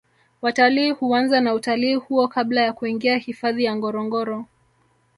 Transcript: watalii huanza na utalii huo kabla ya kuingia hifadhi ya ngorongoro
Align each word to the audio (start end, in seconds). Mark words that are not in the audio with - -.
watalii 0.41 0.91
huanza 0.91 1.41
na 1.41 1.53
utalii 1.53 1.95
huo 1.95 2.27
kabla 2.27 2.61
ya 2.61 2.73
kuingia 2.73 3.17
hifadhi 3.17 3.63
ya 3.63 3.75
ngorongoro 3.75 4.45